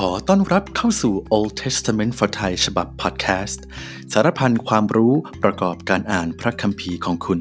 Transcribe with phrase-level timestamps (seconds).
[0.00, 3.64] ขอต้อนรับเข้าสู่ Old Testament for Thai ฉบับพอดแคสต์
[4.12, 5.14] สารพันความรู้
[5.44, 7.40] ประกอบการอ่านพระคัมภีร์ของคุณ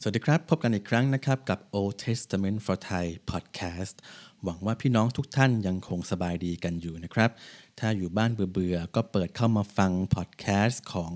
[0.00, 3.94] สวัสดีครับ พบกันอีกครั้งนะครับกับ Old Testament for Thai Podcast
[4.44, 7.30] หวังว่าพี่น้องทุกท่านยังคงสบายดีกันอยู่นะครับ
[7.78, 11.12] ถ้าอยู่บ้านเบื่อๆ ก็เปิดเข้ามาฟังพอดแคสต์ของ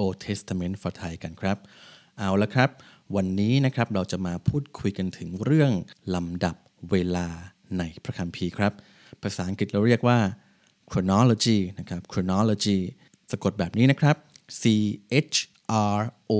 [0.00, 1.58] Old Testament for Thai กันครับ
[2.18, 2.70] เอาละครับ
[3.16, 5.72] วันนี้นะครับเราจะมาพูดคุยกันถึงเรื่อง
[6.14, 6.56] ลำดับ
[6.90, 7.26] เวลา
[7.78, 8.72] ในพระคัมภีร์ครับ
[9.22, 10.18] ภาษาอังกฤษเราเรียกว่า
[10.90, 12.78] chronology นะครับ chronology
[13.30, 14.16] สะกดแบบนี้นะครับ
[14.60, 14.62] C
[15.32, 15.36] H
[15.98, 16.00] R
[16.30, 16.34] O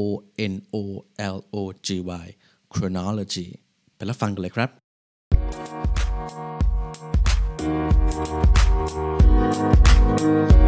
[0.52, 0.76] N O
[1.34, 1.56] L O
[1.86, 1.88] G
[2.24, 2.26] Y
[2.74, 3.46] chronology
[3.96, 4.66] ไปรับฟังกันเลยครั
[10.58, 10.59] บ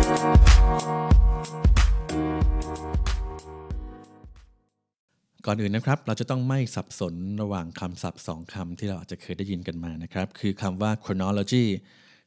[5.46, 11.64] ก่อนอื่นนะครับ เราจะต้องไม่สับสนระหว่างคำศัพท์สองคำที่เราอาจจะเคยได้ยินกันมานะครับ คือคำว่า chronology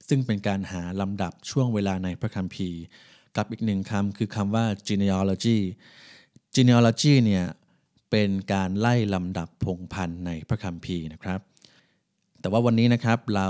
[0.08, 2.82] ซึ่งเป็นการหาลำดับช่วงเวลาในพระคัมภีร์
[3.38, 5.58] กับอีกหนึ่งคำคือคำว่า genealogy
[6.56, 7.46] genealogy เนี่ย
[8.12, 11.40] เป็นการไล่ลำดับพงพันธุ์ในพระคัมภีร์นะครับ
[12.42, 13.50] แต่ว่าวันนี้นะครับเรา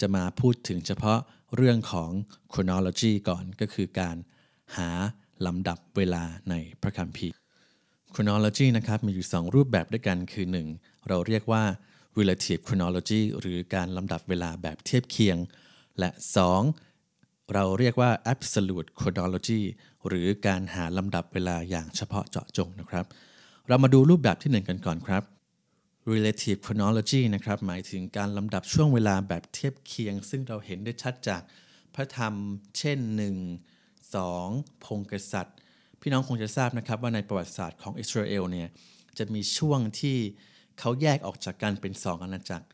[0.00, 1.18] จะมาพูดถึงเฉพาะ
[1.56, 2.10] เรื่องของ
[2.52, 4.16] chronology ก่อนก็คือการ
[4.76, 4.90] หา
[5.46, 7.41] ลำดับเวลาในพระคัมภีร์
[8.14, 10.46] chronology นะครับมีอยู่ 2 รูปแบบด้วยกันคือ
[10.76, 11.08] 1.
[11.08, 11.64] เราเรียกว่า
[12.18, 15.38] relative chronology หรือการลำดับเวลาแบบเทียบเคียง
[15.98, 16.10] และ
[16.82, 17.54] 2.
[17.54, 19.62] เราเรียกว่า absolute chronology
[20.06, 23.06] หรือการหาลำดับเวลาอย่างเฉพาะเจาะจงนะครับ
[23.68, 25.22] เรามาดูรูปแบบที่ 1 กันก่อนครับ
[26.12, 31.42] relative chronology นะครับหมายถึงการลำดับช่วงเวลาแบบเทียบเคียง ซึ่งเราเห็นได้ชัดจาก
[31.94, 32.34] พระธรรม
[32.78, 32.98] เช่น
[33.76, 35.56] 1 2 พงกษัตริย์
[36.04, 38.68] พี่น้องคงจะทราบนะครับว่าในประวัติศาสตร์ของอิสราเอลเนี่ย
[39.18, 40.18] จะมีช่วงที่
[40.78, 42.66] เขาแยกออกจากกันเป็นสองอาณาจักร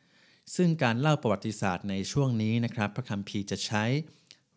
[0.57, 3.85] ซึ่งการเล่าประวัติศาสตร์ในช่วงนี้นะครับ พระคัมภีร์จะใช้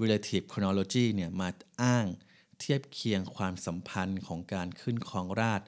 [0.02, 1.50] relative chronology เนี่ยมา
[1.82, 2.06] อ้าง
[2.60, 5.62] เทียบเคียงความสัมพันธ์ของการขึ้นครองราช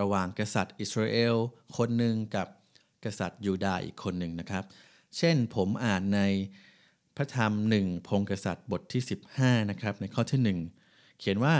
[0.00, 1.36] ระหว่างกษัตริย์อิสราเอล
[1.76, 2.48] คนหนึ่งกับ
[3.04, 4.64] กษัตริย์ยูดาห์อีกคนหนึ่งนะครับ
[5.16, 6.20] เช่นผมอ่านใน
[7.16, 9.02] พระธรรมหนึ่งพงกษัตริย์บทที่
[9.36, 11.54] 15 นะครับ ในข้อที่ 1 เขียนว่า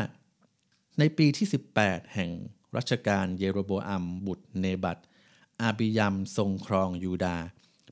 [0.98, 1.46] ในปีที่
[1.80, 2.30] 18 แห่ง
[2.76, 4.98] รัชกาลเยโรโบอัมบุตรเนบัต
[5.62, 7.36] อาบิยัมทรงครองยูดา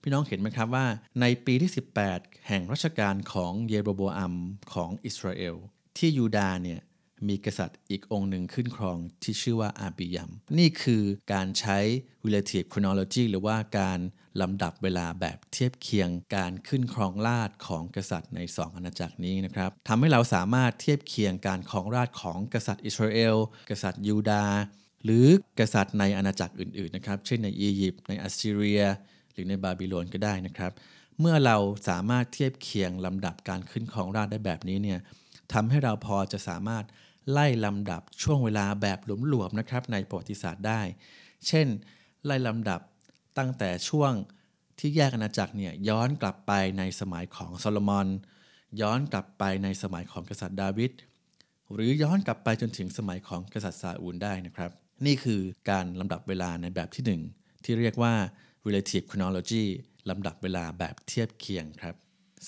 [0.02, 0.86] พี่น้องเห็นไหมครับว่า
[1.20, 1.70] ในปีที่
[2.08, 4.34] 18 แห่งรัชกาลของเยโรโบอัม
[4.72, 5.56] ของอิสราเอล
[5.98, 6.80] ที่ยูดาเนี่ย
[7.28, 11.78] มีกษัตริย์อีกองค์หนึ่งขึ้นครองที่ชื่อว่าอาบิยัม นี่คือการใช้
[12.27, 13.99] relative chronology หรือว่าการ
[14.43, 23.37] ลำดับเวลาแบบเทียบเคียงการขึ้นครองราชของกษัตริย์ในสองอาณาจักรนี้นะครับทำให้เราสามารถเทียบเคียงการครองราชของกษัตริย์อิสราเอล
[23.71, 24.59] กษัตริย์ยูดาห์
[25.04, 25.27] หรือ
[25.60, 28.83] กษัตริย์ในอาณาจักรอื่นๆนะครับเช่นในอียิปต์ในอัสซีเรีย
[29.33, 30.72] หรือในบาบิโลนก็ได้นะครับ
[31.21, 31.56] เมื่อเรา
[31.88, 35.00] สามารถเทียบเคียงลำดับการขึ้นครองราชได้แบบนี้เนี่ย
[35.53, 36.84] ทำให้เราพอจะสามารถ
[37.32, 38.98] ไล่ลำดับช่วงเวลาแบบ
[39.28, 40.81] หลวมๆนะครับในประวัติศาสตร์ได้
[41.47, 41.66] เช่น
[42.25, 42.81] ไล่ลำดับ
[43.38, 44.12] ตั้งแต่ช่วง
[44.78, 48.09] ที่แยกอาณาจักรเนี่ยย้อนกลับไปในสมัยของโซโลมอน
[48.81, 50.92] ย้อนกลับไปในสมัยของกษัตริย์ดาวิด
[51.72, 54.70] หรือย้อนกลับไปจนถึงสมัยของกษัตริย์ซาอูลได้นะครับ
[55.06, 58.15] นี่คือการลำดับเวลาในแบบที่ 1 ที่เรียกว่า
[58.66, 59.65] relative chronology
[60.10, 61.94] ลำดับเวลาแบบเทียบเคียงครับ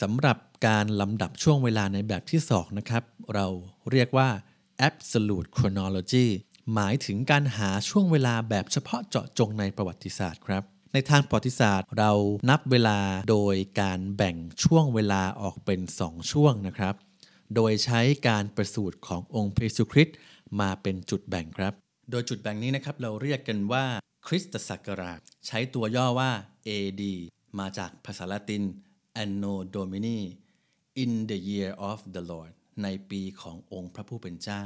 [0.03, 3.47] สำหรับการลำดับช่วงเวลาในแบบที่ 2 นะครับ เรา
[3.93, 4.28] เรียกว่า
[4.89, 6.27] absolute chronology
[6.75, 10.62] หมายถึงการหาช่วงเวลาแบบเฉพาะเจาะจงในประวัติศาสตร์ครับ
[10.93, 12.12] ในทางประวัติศาสตร์เรา
[12.50, 12.99] นับเวลา
[13.31, 16.94] โดยการแบ่งช่วงเวลาออกเป็น 2 ช่วงนะครับ
[17.55, 20.17] โดยใช้การประสูติขององค์พระเยซูคริสต์
[20.61, 21.72] มาเป็นจุดแบ่งครับ
[22.11, 23.84] โดยจุดแบ่งนี้นะครับเราเรียกกันว่า
[24.27, 26.31] คริสตศักราช ใช้ตัวย่อว่า
[26.69, 27.03] AD
[27.59, 28.65] มาจากภาษาละติน
[29.22, 30.19] Anno Domini
[31.03, 32.53] in the year of the Lord
[32.83, 34.64] ในปีขององค์พระผู้เป็นเจ้า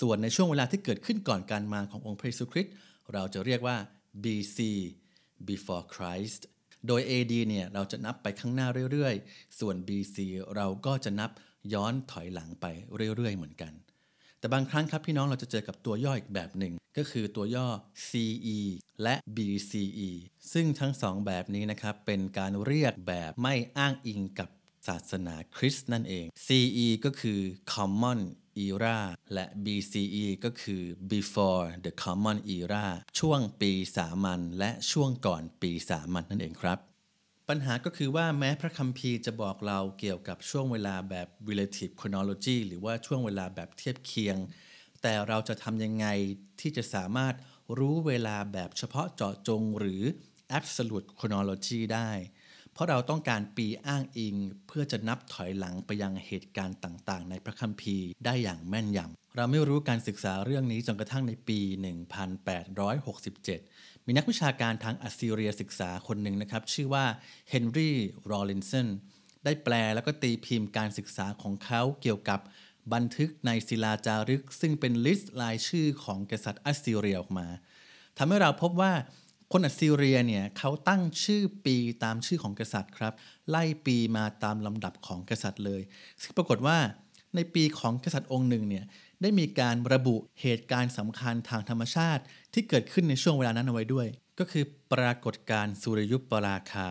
[0.00, 2.72] ส่วนในช่วงเวลาที่เกิดขึ้นก่อนการมาขององค์พระเยซูคริสต์
[3.12, 3.76] เราจะเรียกว่า
[4.24, 4.58] BC
[5.48, 6.42] before Christ
[6.86, 10.16] โดย AD เนี่ยเราจะนับไปข้างหน้าเรื่อยๆ ส่วน BC
[10.56, 11.30] เราก็จะนับ
[11.74, 12.66] ย้อนถอยหลังไป
[13.16, 13.72] เรื่อยๆ เหมือนกัน
[14.38, 17.68] แต่บางครั้งครับพี่น้องเราจะเจอกับตัวย่ออีกแบบหนึ่ง ก็คือตัวย่อ
[18.08, 18.58] CE
[19.02, 20.10] และ BCE
[20.52, 24.48] ซึ่งทั้งสองแบบนี้นะครับเป็นการเรียกแบบไม่อ้างอิงกับ
[24.86, 27.40] ศาสนาคริสต์นั่นเอง CE ก็คือ
[27.74, 28.20] Common
[28.66, 28.98] Era
[29.34, 32.86] และ BCE ก็คือ Before the Common Era
[33.18, 36.78] ช่วงปีสามัญและช่วงก่อนปีสามัญนนั่นเองครับ
[37.48, 44.36] ปัญหาก็คือว่าแม้พระคัมภีร์จะบอกเราเกี่ยวกับช่วงเวลาแบบ relative chronology หรือว่าช่วงเวลาแบบเทียบเคียง
[45.02, 46.06] แต่เราจะทำยังไง
[46.60, 47.34] ที่จะสามารถ
[47.78, 50.02] รู้เวลาแบบเฉพาะเจาะจงหรือ
[50.58, 52.10] absolute chronology ได้
[52.74, 54.36] เพราะเราต้องการปีอ้างอิง
[54.66, 61.58] เพื่อจะนับถอยหลังไปยังเหตุการณ์ต่างๆ ในพระคัมภีร์ได้อย่างแม่นยำเราไม่รู้การศึกษาเรื่องนี้จนกระทั่งในปี
[62.82, 67.04] 1867 มีนักวิชาการทางอัสซีเรียศึกษาคนหนึ่งนะครับ ชื่อว่า
[67.50, 67.96] เฮนรี่
[68.26, 68.88] โรลินสัน
[69.44, 72.40] ได้แปลแล้วก็ตีพิมพ์การศึกษาของเขาเกี่ยวกับ
[72.94, 77.46] บันทึกในศิลาจารึก ซึ่งเป็น list รายชื่อของกษัตริย์อัสซีเรียออกมา
[78.18, 78.92] ทำให้เราพบว่า
[79.52, 83.12] คนอัสซีเรียเนี่ยเขาตั้งชื่อปีตามชื่อของกษัตริย์ครับ
[83.50, 85.82] ไล่ปีมาตามลำดับของกษัตริย์เลย
[86.22, 86.78] ซึ่งปรากฏว่า
[87.34, 88.84] ในปีของกษัตริย์องค์หนึ่งเนี่ย
[89.22, 92.22] ได้มีการระบุเหตุการณ์สำคัญทางธรรมชาติ
[92.52, 94.06] ที่เกิดขึ้นในช่วงเวลานั้นเอาไว้ด้วย
[94.38, 96.88] ก็คือปรากฏการณ์สุริยุปราคา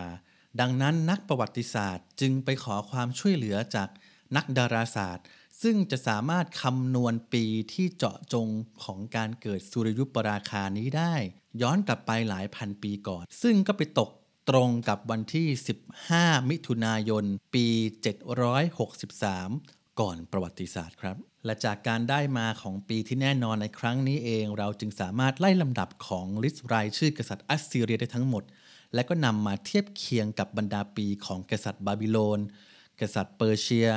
[0.60, 3.88] ดังนั้นนักประวัติศาสตร์จึงไปขอความช่วยเหลือจาก
[4.36, 5.26] นักดาราศาสตร์
[5.62, 8.48] ซึ่งจะสามารถคำนวณปีที่เจาะจง
[8.84, 11.14] ของการเกิดสุริยุปราคานี้ได้
[11.62, 14.10] ย้อนกลับไปหลายพันปีก่อน ซึ่งก็ไปตก
[14.50, 15.48] ตรงกับวันที่
[15.98, 17.24] 15 มิถุนายน
[17.54, 17.66] ปี
[19.02, 28.42] 763 ก่อนประวัติศาสตร์ครับ และจากการได้มาของปีที่แน่นอนในครั้งนี้เอง เราจึงสามารถไล่ลำดับของ list รายชื่อกษัตริย์อัสซีเรียได้ทั้งหมด
[28.94, 32.40] และก็นำมาเทียบเคียงกับบรรดาปีของกษัตริย์บาบิโลน
[33.00, 33.88] กษัตริย์เปอร์เซีย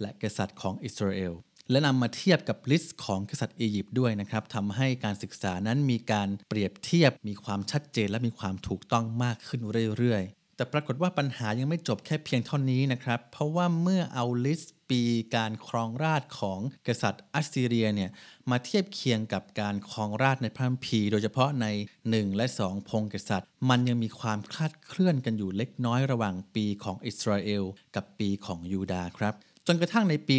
[0.00, 1.32] และกษัตริย์ของอิสราเอล
[1.70, 9.60] และนำมาเทียบกับ list ของกษัตริย์อียิปต์ด้วยนะครับทำให้การศึกษานั้นมีการเปรียบเทียบมีความชัดเจนและมีความถูกต้องมากขึ้น
[9.96, 15.02] เรื่อยๆ แต่ปรากฏว่าปัญหายังไม่จบแค่เพียงเท่านี้นะครับ เพราะว่าเมื่อเอา list ปี
[15.34, 18.10] การครองราชย์ของกษัตริย์อัสซีเรียเนี่ย
[18.50, 21.66] มาเทียบเคียงกับการครองราชย์ในพระคัมภีร์โดยเฉพาะใน
[22.04, 27.64] 1 และ 2 พงศ์กษัตริย์ มันยังมีความคลาดเคลื่อนกันอยู่เล็กน้อยระหว่างปีของอิสราเอล
[27.96, 29.34] กับปีของยูดาห์ครับ
[29.66, 30.36] จนกระทั่งในปี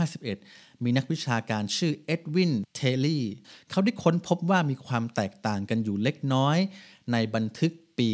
[0.00, 3.24] 1951 มีนักวิชาการชื่อเอ็ดวินเทลลี่
[3.70, 6.58] เขาได้ค้นพบว่ามีความแตกต่างกันอยู่เล็กน้อย
[7.12, 8.10] ในบันทึก ปี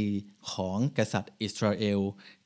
[0.53, 2.00] ของกษัตริย์อิสราเอล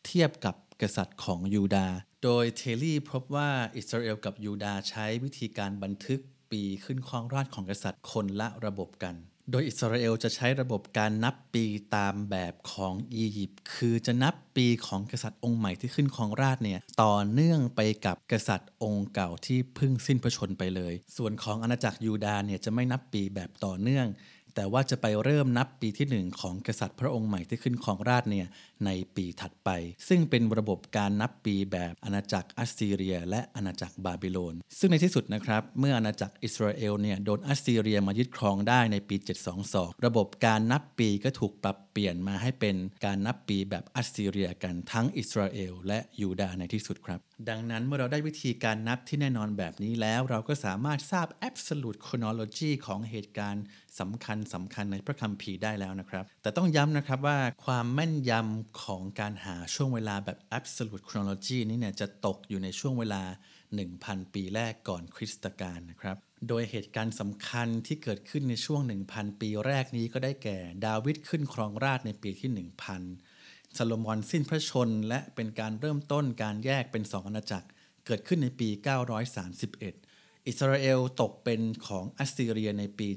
[0.06, 1.88] เทียบกับกษัตริย์ของยูดา
[2.24, 6.20] โดยเทลลี่พบว่าอิสราเอลกับยูดาใช้วิธีการบันทึก
[6.52, 9.14] ปีขึ้นครองราชย์ของกษัตริย์คนละระบบกัน
[9.50, 11.64] โดยอิสราเอลจะใช้ระบบการนับปี
[11.96, 24.06] ตามแบบของอียิปต์ คือจะนับปีของกษัตริย์องค์ใหม่ที่ขึ้นครองราชย์เนี่ยต่อเนื่องไปกับกษัตริย์องค์เก่าที่เพิ่งสิ้นพระชนม์ไปเลย ส่วนของอาณาจักรยูดาเนี่ยจะไม่นับปีแบบต่อเนื่อง
[24.54, 28.46] แต่ว่าจะไปเริ่มนับปีที่ 1 ของกษัตริย์พระองค์ใหม่ที่ขึ้นครองราชย์เนี่ย
[28.86, 29.70] ในปีถัดไป
[30.08, 39.16] ซึ่งเป็นระบบการนับปีแบบอาณาจักรอัสซีเรีย และอาณาจักรบาบิโลน ซึ่งในที่สุดนะครับเมื่ออาณาจักรอิสราเอลเนี่ยโดนอัสซีเรียมายึดครองได้ในปี
[39.60, 53.64] 722 ระบบการนับปีก็ถูกปรับเปลี่ยนมาให้เป็นการนับปีแบบอัสซีเรียกันทั้งอิสราเอลและยูดาห์ในที่สุดครับ ดังนั้นเมื่อเราได้วิธีการนับที่แน่นอนแบบนี้แล้ว เราก็สามารถทราบ absolute chronology ของเหตุการณ์
[54.00, 63.22] สำคัญสำคัญในพระคัมภีร์ได้แล้วนะครับ แต่ต้องย้ำนะครับว่าความแม่นยำของการหาช่วงเวลาแบบ absolute chronology นี้เนี่ยจะตกอยู่ในช่วงเวลา
[63.78, 66.16] 1,000 ปีแรกก่อนคริสตกาลนะครับ
[66.48, 68.80] โดยเหตุการณ์สำคัญที่เกิดขึ้นในช่วง
[69.12, 72.50] 1,000 ปีแรกนี้ก็ได้แก่ ดาวิดขึ้นครองราชในปีที่
[73.16, 77.68] 1,000ซาโลมอนสิ้นพระชน และเป็นการเริ่มต้นการแยกเป็นสองอาณาจักร
[78.06, 78.68] เกิดขึ้นในปี
[79.44, 80.09] 931
[80.48, 83.08] อิสราเอลตกเป็นของอัสซีเรียในปี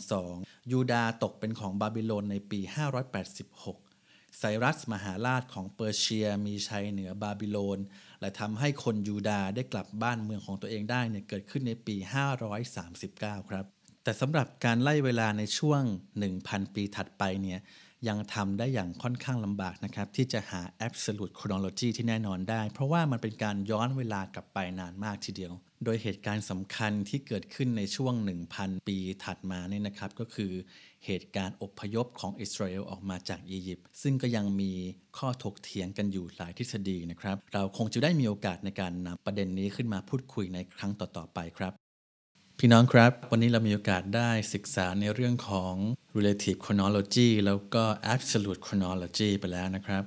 [0.00, 2.60] 722 ยูดาห์ตกเป็นของบาบิโลนในปี
[3.48, 7.78] 586 ไซรัสมหาราชของเปอร์เซียมีชัยเหนือบาบิโลน
[8.20, 11.96] และทำให้คนยูดาห์ได้กลับบ้านเมืองของตัวเองได้เนี่ยเกิดขึ้นในปี
[12.72, 13.64] 539 ครับ
[14.04, 15.82] แต่สำหรับการไล่เวลาในช่วง
[16.28, 17.60] 1,000 ปีถัดไปเนี่ย
[18.08, 25.52] ยังทำได้อย่างค่อนข้างลำบากนะครับ ที่จะหา absolute chronology ที่แน่นอนได้ เพราะว่ามันเป็นการย้อนเวลากลับไปนานมากทีเดียว
[25.84, 28.14] โดยเหตุการณ์สำคัญที่เกิดขึ้นในช่วง
[28.52, 30.52] 1,000 ปีถัดมาเนี่ยนะครับ ก็คือ
[31.06, 34.72] เหตุการณ์อพยพของอิสราเอลออกมาจากอียิปต์ซึ่งก็ยังมี
[35.18, 41.72] ข้อถกเถียงกันอยู่หลายทฤษฎีนะครับ เราคงจะได้มีโอกาสในการนำประเด็นนี้ขึ้นมาพูดคุยในครั้งต่อๆไปครับ
[42.64, 45.74] พี่น้องครับ วันนี้เรามีโอกาสได้ศึกษาในเรื่องของ
[46.16, 50.04] relative chronology แล้วก็ absolute chronology ไปแล้วนะครับ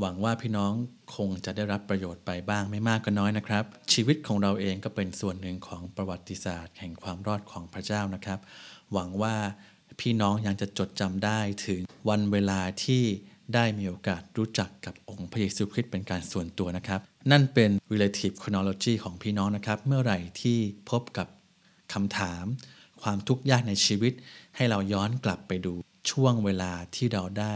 [0.00, 0.72] หวังว่าพี่น้อง
[1.16, 8.38] คงจะได้รับประโยชน์ไปบ้างไม่มากก็น้อยนะครับ ชีวิตของเราเองก็เป็นส่วนหนึ่งของประวัติศาสตร์ แห่งความรอดของพระเจ้านะครับ
[8.92, 9.36] หวังว่า
[10.00, 13.02] พี่น้องยังจะจดจำได้ถึงวันเวลาที่
[13.54, 17.00] ได้มีโอกาสรู้จักกับองค์พระเยซูคริสต์เป็นการส่วนตัวนะครับ
[17.30, 20.58] นั่นเป็น relative chronology ของพี่น้องนะครับ เมื่อไหร่ที่
[20.92, 21.26] พบกับ
[21.92, 22.44] คำถาม
[23.02, 24.12] ความทุกข์ยากในชีวิต
[24.56, 25.74] ให้เราย้อนกลับไปดู
[26.10, 27.54] ช่วงเวลาที่เราได้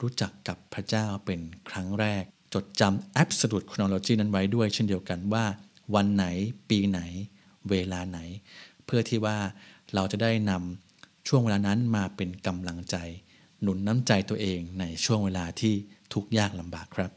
[0.00, 2.24] รู้จักกับพระเจ้าเป็นครั้งแรก
[2.54, 5.44] จดจำ absolute chronology นั้นไว้ด้วย เช่นเดียวกันว่า
[5.94, 6.26] วันไหน
[6.70, 7.00] ปีไหน
[7.70, 8.18] เวลาไหน
[8.84, 9.38] เพื่อที่ว่า
[9.94, 12.96] เราจะได้นำช่วงเวลานั้นมาเป็นกำลังใจ
[13.62, 15.74] หนุนน้ำใจตัวเองในช่วงเวลาที่
[16.12, 17.10] ทุกข์ยากลำบากครับ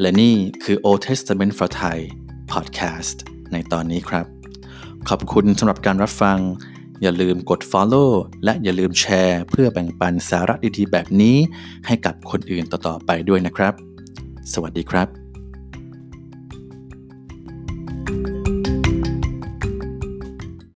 [0.00, 1.98] และนี่คือ Old Testament for Thai
[2.52, 3.16] Podcast
[3.52, 4.26] ในตอนนี้ครับ
[5.08, 6.38] ขอบคุณสำหรับการรับฟัง
[7.02, 8.10] อย่าลืมกด Follow
[8.44, 11.36] และอย่าลืมแชร์ เพื่อแบ่งปันสาระดีๆ แบบนี้
[11.86, 13.74] ให้กับคนอื่นต่อๆไปด้วยนะครับ
[14.52, 15.27] สวัสดีครับ